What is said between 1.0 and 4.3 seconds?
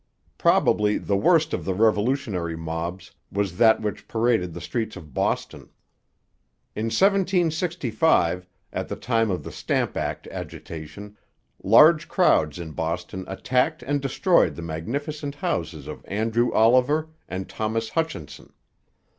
worst of the revolutionary mobs was that which